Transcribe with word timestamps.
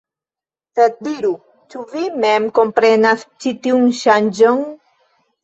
Sed 0.77 0.95
diru, 1.07 1.29
ĉu 1.73 1.83
vi 1.91 2.07
mem 2.23 2.49
komprenas 2.61 3.27
ĉi 3.45 3.55
tiun 3.69 3.87
ŝanĝon? 4.01 4.67